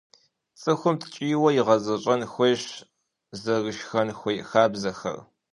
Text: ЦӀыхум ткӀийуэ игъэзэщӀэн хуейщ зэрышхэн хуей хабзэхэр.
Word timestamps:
ЦӀыхум 0.61 0.95
ткӀийуэ 1.01 1.49
игъэзэщӀэн 1.59 2.21
хуейщ 2.31 2.65
зэрышхэн 3.41 4.09
хуей 4.17 4.39
хабзэхэр. 4.49 5.17